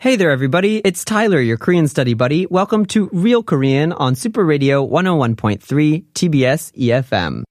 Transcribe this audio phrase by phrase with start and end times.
[0.00, 0.78] Hey there, everybody.
[0.84, 2.46] It's Tyler, your Korean study buddy.
[2.46, 7.42] Welcome to Real Korean on Super Radio 101.3 TBS EFM.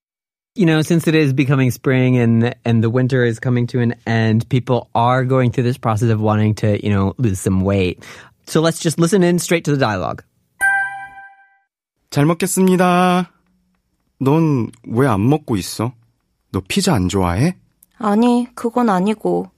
[0.56, 3.96] You know, since it is becoming spring and and the winter is coming to an
[4.08, 8.06] end, people are going through this process of wanting to, you know, lose some weight.
[8.48, 10.24] So let's just listen in straight to the dialogue.
[12.12, 13.28] 잘 먹겠습니다.
[14.22, 15.92] 넌 왜 안 먹고 있어?
[16.54, 17.58] 너 피자 안 좋아해?
[17.98, 19.50] 아니, 그건 아니고.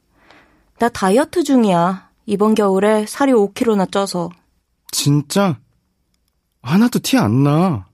[0.79, 2.07] 나 다이어트 중이야.
[2.26, 4.30] 이번 겨울에 살이 5kg나 쪄서.
[4.90, 5.58] 진짜?
[6.62, 7.86] 하나도 티 안 나.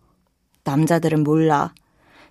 [0.64, 1.73] 남자들은 몰라.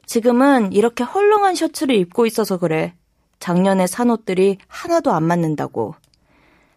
[0.06, 2.94] 지금은 이렇게 헐렁한 셔츠를 입고 있어서 그래.
[3.40, 5.96] 작년에 산 옷들이 하나도 안 맞는다고.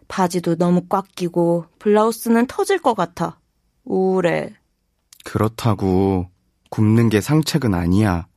[0.07, 3.39] 바지도 너무 꽉 끼고 블라우스는 터질 것 같아.
[3.85, 4.53] 우울해.
[5.23, 6.27] 그렇다고
[6.69, 8.27] 굽는 게 상책은 아니야.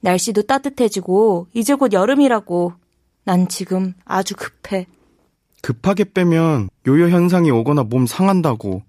[0.00, 2.74] 날씨도 따뜻해지고 이제 곧 여름이라고.
[3.24, 4.86] 난 지금 아주 급해.
[5.61, 8.83] 급하게 빼면 요요 현상이 오거나 몸 상한다고.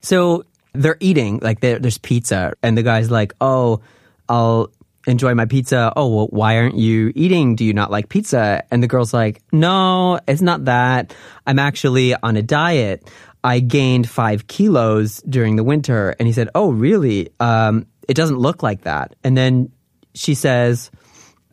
[0.00, 0.42] So
[0.74, 3.80] they're eating, like there- there's pizza, and the guy's like, oh,
[4.28, 4.70] I'll
[5.06, 5.92] enjoy my pizza.
[5.96, 7.56] Oh, well, why aren't you eating?
[7.56, 8.62] Do you not like pizza?
[8.70, 11.14] And the girl's like, no, it's not that.
[11.46, 13.08] I'm actually on a diet.
[13.42, 16.14] I gained five kilos during the winter.
[16.18, 17.30] And he said, oh, really?
[17.40, 19.14] Um, it doesn't look like that.
[19.24, 19.70] And then
[20.14, 20.90] she says,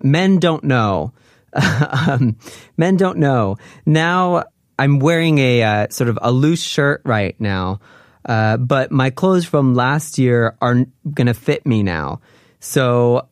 [0.03, 1.14] men don't know.
[2.09, 2.37] um,
[2.77, 3.56] men don't know.
[3.87, 4.45] Now
[4.79, 7.81] I'm wearing a uh, sort of a loose shirt right now,
[8.25, 12.20] uh, but my clothes from last year are going to fit me now.
[12.61, 13.29] So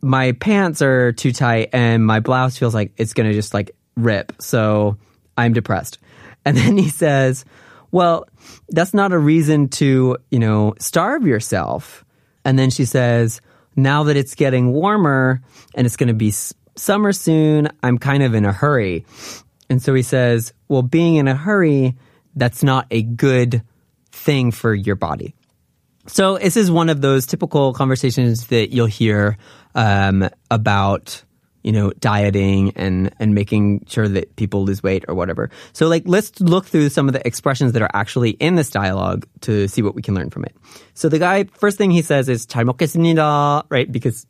[0.00, 3.70] my pants are too tight and my blouse feels like it's going to just like
[3.96, 4.32] rip.
[4.40, 4.98] So
[5.36, 5.98] I'm depressed.
[6.46, 7.46] And then he says,
[7.90, 8.28] well,
[8.68, 12.04] that's not a reason to, you know, starve yourself.
[12.44, 13.40] And then she says,
[13.76, 15.40] now that it's getting warmer
[15.74, 16.34] and it's going to be
[16.75, 19.05] summer soon, I'm kind of in a hurry.
[19.69, 21.95] And so he says, well, being in a hurry,
[22.35, 23.61] that's not a good
[24.11, 25.35] thing for your body.
[26.07, 29.37] So this is one of those typical conversations that you'll hear
[29.75, 31.23] um, about,
[31.61, 35.51] you know, dieting and and making sure that people lose weight or whatever.
[35.73, 39.27] So like, let's look through some of the expressions that are actually in this dialogue
[39.41, 40.55] to see what we can learn from it.
[40.95, 43.91] So the guy, first thing he says is 잘 먹겠습니다, right?
[43.91, 44.25] Because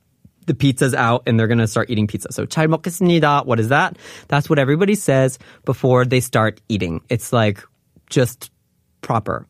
[0.45, 2.31] the pizza's out and they're gonna start eating pizza.
[2.31, 3.45] So 잘 먹겠습니다.
[3.45, 3.97] What is that?
[4.27, 7.01] That's what everybody says before they start eating.
[7.09, 7.63] It's like
[8.09, 8.49] just
[9.01, 9.45] proper.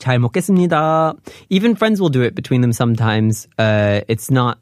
[0.00, 1.16] 잘 먹겠습니다.
[1.50, 3.48] Even friends will do it between them sometimes.
[3.58, 4.58] Uh, it's not,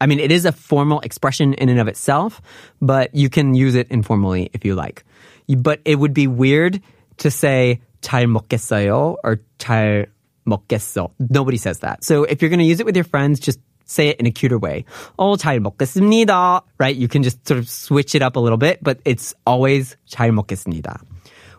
[0.00, 2.40] I mean, it is a formal expression in and of itself,
[2.80, 5.04] but you can use it informally if you like.
[5.46, 6.80] You- But it would be weird
[7.18, 10.06] to say 잘 먹겠어요 or 잘
[10.46, 11.10] 먹겠어.
[11.30, 12.04] Nobody says that.
[12.04, 13.58] So if you're going to use it with your friends, just
[13.90, 14.84] say it in a cuter way.
[15.18, 16.62] Oh, 잘 먹겠습니다.
[16.78, 16.96] Right?
[16.96, 20.32] You can just sort of switch it up a little bit, but it's always 잘
[20.32, 21.00] 먹겠습니다.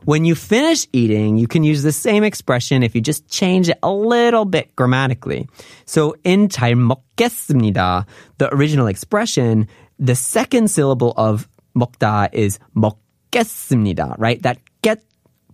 [0.06, 3.78] When you finish eating, you can use the same expression if you just change it
[3.84, 5.48] a little bit grammatically.
[5.86, 8.06] So in 잘 먹겠습니다,
[8.38, 9.68] the original expression,
[10.00, 14.42] the second syllable of 먹다 is 먹겠습니다, right?
[14.44, 14.71] That get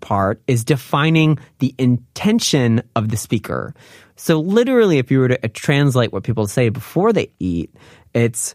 [0.02, 3.74] part is defining the intention of the speaker.
[4.16, 7.74] So literally, if you were to uh, translate what people say before they eat,
[8.14, 8.53] it's,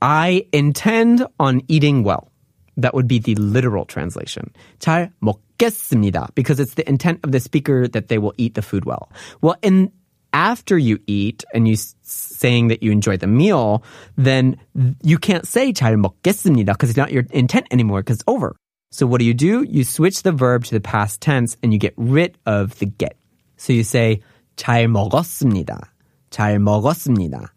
[0.00, 2.32] I intend on eating well.
[2.76, 4.50] That would be the literal translation.
[4.78, 6.34] 잘 먹겠습니다.
[6.34, 9.12] Because it's the intent of the speaker that they will eat the food well.
[9.42, 9.92] Well, in
[10.32, 13.82] after you eat and you s- saying that you enjoy the meal,
[14.16, 14.56] then
[15.02, 18.56] you can't say 잘 먹겠습니다 because it's not your intent anymore because it's over.
[18.94, 19.62] So what do you do?
[19.62, 23.16] You switch the verb to the past tense and you get rid of the get.
[23.56, 24.22] So you say
[24.56, 25.92] 잘 먹었습니다.
[26.30, 27.50] 잘 먹었습니다.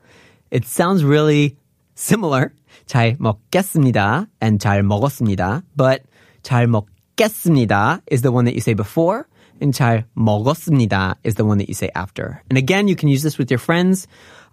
[0.52, 1.58] It sounds really
[1.96, 2.54] similar.
[2.86, 5.64] 잘 먹겠습니다 and 잘 먹었습니다.
[5.76, 6.04] But
[6.44, 9.28] 잘 먹겠습니다 is the one that you say before
[9.60, 12.44] and 잘 먹었습니다 is the one that you say after.
[12.50, 14.08] And again, you can use this with your friends.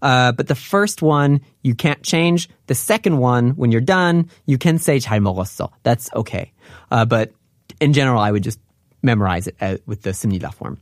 [0.04, 2.48] Uh, but the first one you can't change.
[2.66, 5.70] The second one, when you're done, you can say 잘 먹었어.
[5.82, 6.52] That's okay.
[6.90, 7.32] Uh, but
[7.80, 8.58] in general, I would just
[9.02, 10.78] memorize it uh, with the 습니다 form.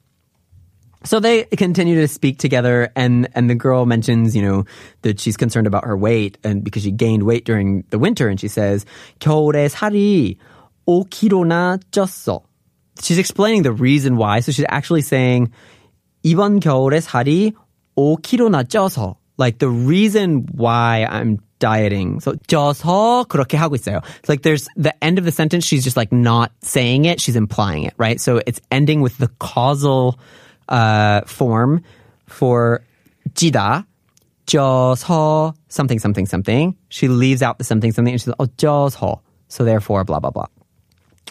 [1.05, 4.65] So they continue to speak together, and and the girl mentions, you know,
[5.03, 8.41] that she's concerned about her weight, and because she gained weight during the winter, and
[8.41, 8.85] she says,
[9.21, 10.39] 겨울에 살이
[10.89, 12.43] 5kg나 쪘어.
[13.03, 14.41] she's explaining the reason why.
[14.41, 15.51] So she's actually saying
[16.25, 17.53] 이번 겨울에 살이
[17.97, 22.21] 5kg나 쪄서 like the reason why I'm dieting.
[22.21, 24.03] So 쪄서 그렇게 하고 있어요.
[24.21, 27.37] It's like there's the end of the sentence she's just like not saying it, she's
[27.37, 28.21] implying it, right?
[28.21, 30.19] So it's ending with the causal
[30.69, 31.83] uh form
[32.27, 32.83] for
[33.35, 33.87] 찌다
[34.47, 36.77] 쪄서 something something something.
[36.89, 39.21] She leaves out the something something and she's like oh 쪄서.
[39.49, 40.47] So therefore blah blah blah.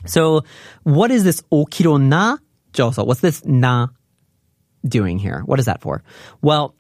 [0.06, 0.44] So
[0.84, 2.40] what is this 5kg나
[2.74, 3.06] 쪄서?
[3.06, 3.88] What's this na
[4.85, 5.43] doing here?
[5.47, 6.03] What is that for?
[6.41, 6.75] Well,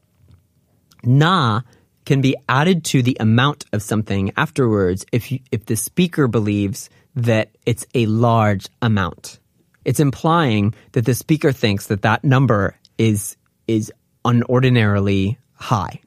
[1.04, 1.62] na
[2.04, 6.90] can be added to the amount of something afterwards if you, if the speaker believes
[7.14, 9.38] that it's a large amount.
[9.84, 13.92] It's implying that the speaker thinks that that number is is
[14.24, 16.00] unordinarily high.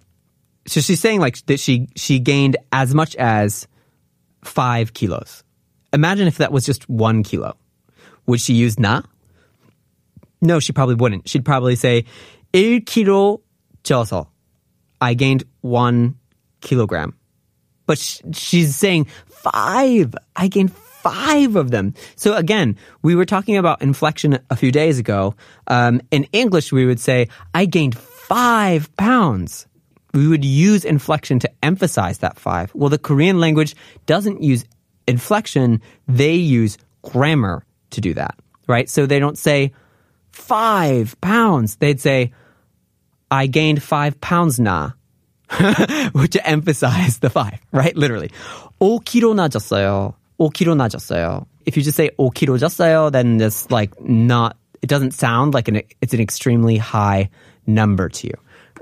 [0.68, 3.68] So she's saying like that she she gained as much as
[4.44, 5.44] five kilos.
[5.94, 7.56] Imagine if that was just one kilo.
[8.26, 9.02] Would she use na?
[10.46, 11.28] No, she probably wouldn't.
[11.28, 12.06] She'd probably say
[12.54, 13.42] 1 kilo
[13.84, 14.28] 쪄서.
[15.02, 16.16] I gained one
[16.62, 17.16] kilogram.
[17.86, 20.16] But sh- she's saying five.
[20.36, 21.94] I gained five of them.
[22.16, 25.36] So again, we were talking about inflection a few days ago.
[25.68, 29.68] Um, in English, we would say, I gained five pounds.
[30.14, 32.74] We would use inflection to emphasize that five.
[32.74, 33.76] Well, the Korean language
[34.06, 34.66] doesn't use
[35.08, 35.82] inflection.
[36.08, 38.36] They use grammar to do that,
[38.68, 38.90] right?
[38.90, 39.74] So they don't say
[40.35, 41.77] five pounds.
[41.77, 42.33] They'd say,
[43.31, 44.93] I gained five pounds na.
[45.51, 47.97] to emphasize the five, right?
[47.97, 48.31] Literally.
[48.81, 50.15] 5kg 나졌어요.
[50.39, 51.47] 5kg 나졌어요.
[51.67, 55.83] If you just say 5kg 졌어요, then it's like not, it doesn't sound like an,
[56.01, 57.31] it's an extremely high
[57.67, 58.35] number to you.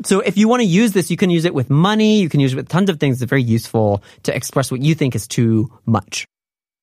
[0.05, 2.40] So if you want to use this, you can use it with money, you can
[2.40, 3.20] use it with tons of things.
[3.20, 6.26] It's very useful to express what you think is too much.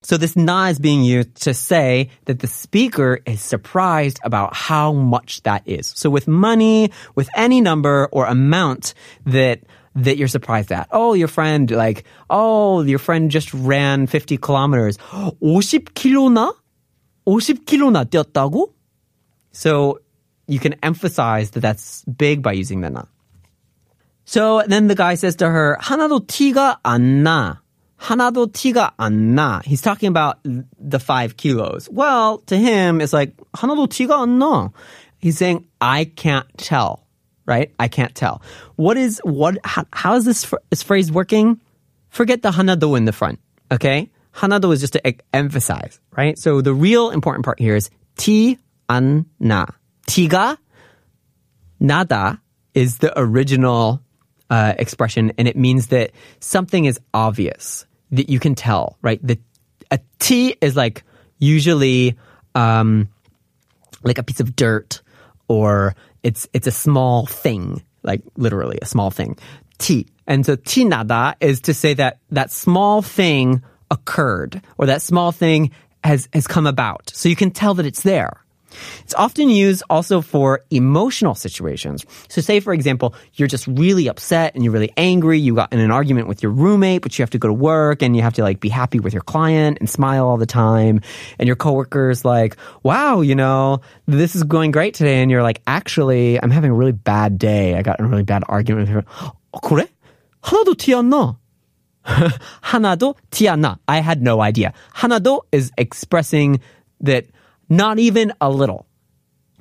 [0.03, 4.93] So this na is being used to say that the speaker is surprised about how
[4.93, 5.93] much that is.
[5.95, 8.93] So with money, with any number or amount
[9.25, 9.61] that
[9.95, 10.87] that you're surprised at.
[10.91, 14.97] Oh, your friend, like, oh, your friend just ran 50 kilometers.
[14.97, 16.53] 50kg나?
[17.25, 18.73] 50kg나 뛰었다고?
[19.53, 19.99] So
[20.47, 23.03] you can emphasize that that's big by using the na.
[24.25, 27.58] So then the guy says to her, 하나도 티가 안 나.
[27.99, 29.61] 하나도 티가 안 나.
[29.63, 31.89] He's talking about the five kilos.
[31.91, 34.71] Well, to him, it's like, 하나도 티가 안 나.
[35.19, 37.07] He's saying, I can't tell,
[37.45, 37.71] right?
[37.79, 38.41] I can't tell.
[38.75, 41.59] What is, what, how, how is this, fr- this phrase working?
[42.09, 43.39] Forget the 하나도 in the front,
[43.71, 44.11] okay?
[44.35, 46.37] 하나도 is just to e- emphasize, right?
[46.37, 48.57] So the real important part here is 티,
[48.89, 49.67] 안, 나.
[50.07, 50.57] 티가,
[51.79, 52.39] nada
[52.73, 54.01] is the original
[54.49, 59.20] uh, expression, and it means that something is obvious that you can tell, right?
[59.22, 59.38] The
[59.90, 61.04] a T is like
[61.38, 62.16] usually
[62.54, 63.08] um,
[64.02, 65.02] like a piece of dirt,
[65.48, 69.38] or it's it's a small thing, like literally a small thing.
[69.78, 75.02] T and so T nada is to say that that small thing occurred, or that
[75.02, 75.70] small thing
[76.04, 78.44] has has come about, so you can tell that it's there.
[79.03, 82.05] It's often used also for emotional situations.
[82.27, 85.39] So say, for example, you're just really upset and you're really angry.
[85.39, 88.01] You got in an argument with your roommate, but you have to go to work
[88.01, 91.01] and you have to like be happy with your client and smile all the time.
[91.39, 95.21] And your coworker's like, wow, you know, this is going great today.
[95.21, 97.75] And you're like, actually, I'm having a really bad day.
[97.75, 99.03] I got in a really bad argument with her.
[99.53, 99.87] 어, 그래?
[100.41, 101.37] 하나도 티 안 나.
[102.61, 103.77] 하나도 티 안 나.
[103.87, 104.73] I had no idea.
[104.93, 106.59] 하나도 is expressing
[107.01, 107.25] that
[107.70, 108.86] not even a little.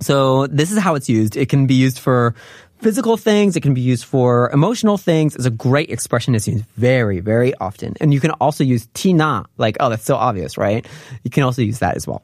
[0.01, 1.37] So this is how it's used.
[1.37, 2.35] It can be used for
[2.79, 3.55] physical things.
[3.55, 5.35] It can be used for emotional things.
[5.35, 6.35] It's a great expression.
[6.35, 7.95] It's used very, very often.
[8.01, 10.85] And you can also use tina, like, oh, that's so obvious, right?
[11.23, 12.23] You can also use that as well.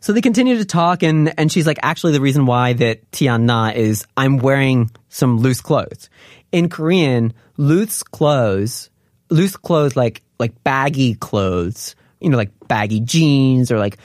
[0.00, 3.74] So they continue to talk and, and she's like, actually the reason why that tiana
[3.74, 6.08] is I'm wearing some loose clothes.
[6.52, 8.88] In Korean, loose clothes,
[9.28, 13.97] loose clothes like, like baggy clothes, you know, like baggy jeans or like,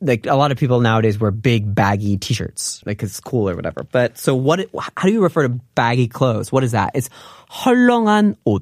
[0.00, 3.56] like a lot of people nowadays wear big baggy t-shirts, like 'cause it's cool or
[3.56, 3.84] whatever.
[3.90, 6.52] But so what, it- how do you refer to baggy clothes?
[6.52, 6.90] What is that?
[6.94, 7.08] It's
[7.50, 8.60] 헐렁한 옷.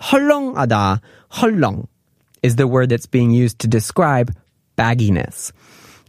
[0.00, 1.00] 헐렁하다,
[1.32, 1.86] 헐렁
[2.42, 4.34] is the word that's being used to describe
[4.76, 5.52] bagginess.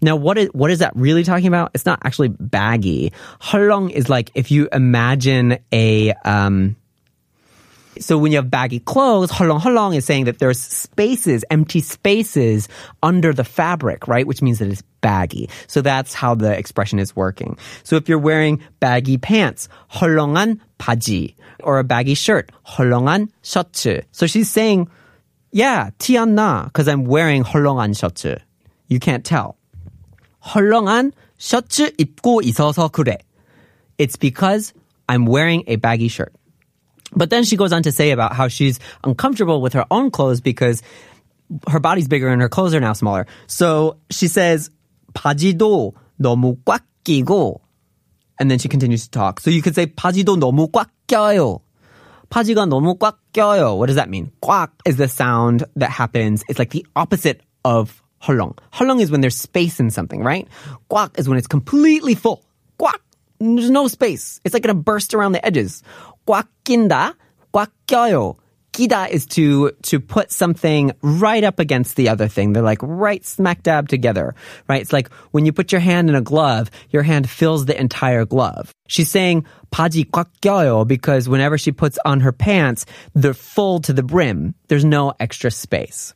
[0.02, 1.72] Now, what is what is that really talking about?
[1.74, 3.14] It's not actually baggy.
[3.42, 6.76] 헐렁 is like if you imagine a um,
[8.00, 12.68] so when you have baggy clothes, 헐렁헐렁 is saying that there's spaces, empty spaces
[13.04, 14.26] under the fabric, right?
[14.26, 15.50] Which means that it's baggy.
[15.68, 17.58] So that's how the expression is working.
[17.84, 24.04] So if you're wearing baggy pants, 헐렁한 바지, or a baggy shirt, 헐렁한 셔츠.
[24.12, 24.90] So she's saying,
[25.52, 28.40] yeah, 티 안 나, because I'm wearing 헐렁한 셔츠.
[28.88, 29.58] You can't tell.
[30.46, 33.18] 헐렁한 셔츠 입고 있어서 그래.
[34.00, 34.74] It's because
[35.08, 36.34] I'm wearing a baggy shirt.
[37.16, 40.42] But then she goes on to say about how she's uncomfortable with her own clothes
[40.42, 40.82] because
[41.68, 43.28] her body's bigger and her clothes are now smaller.
[43.48, 44.72] So she says,
[45.14, 47.60] 바지도 너무 꽉 끼고.
[48.40, 49.40] And then she continues to talk.
[49.40, 51.62] So you could say, 바지도 너무 꽉 껴요.
[52.30, 53.78] 바지가 너무 꽉 껴요.
[53.78, 54.32] What does that mean?
[54.42, 56.44] 꽉 is the sound that happens.
[56.50, 58.58] It's like the opposite of 헐렁.
[58.74, 60.48] 헐렁 is when there's space in something, right?
[60.90, 62.44] 꽉 is when it's completely full.
[62.80, 63.00] 꽉.
[63.40, 64.40] There's no space.
[64.44, 65.84] It's like gonna burst around the edges.
[66.28, 67.16] 꽉 낀다.
[67.54, 68.38] 꽉 껴요.
[68.74, 72.54] 끼다 is to to put something right up against the other thing.
[72.54, 74.36] They're like right smack dab together,
[74.68, 74.82] right?
[74.82, 78.26] It's like when you put your hand in a glove, your hand fills the entire
[78.26, 78.74] glove.
[78.88, 83.94] She's saying 바지 꽉 껴요 because whenever she puts on her pants, they're full to
[83.94, 84.56] the brim.
[84.68, 86.14] There's no extra space.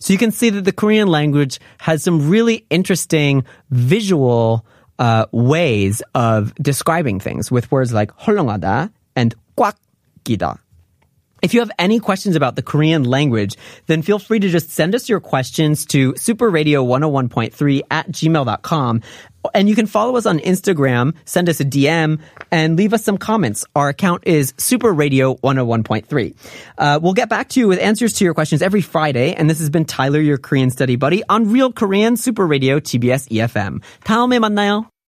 [0.00, 4.64] So you can see that the Korean language has some really interesting visual
[5.00, 9.76] uh, ways of describing things with words like 헐렁하다 and 꽉
[10.24, 10.58] 끼다.
[11.42, 14.94] If you have any questions about the Korean language, then feel free to just send
[14.94, 19.02] us your questions to superradio101.3 at gmail.com.
[19.54, 22.18] And you can follow us on Instagram, send us a DM,
[22.50, 23.64] and leave us some comments.
[23.76, 26.34] Our account is superradio101.3.
[26.78, 29.34] Uh, we'll get back to you with answers to your questions every Friday.
[29.34, 33.28] And this has been Tyler, your Korean study buddy, on Real Korean Super Radio TBS
[33.28, 33.82] EFM.
[34.04, 34.89] 다음에 만나요.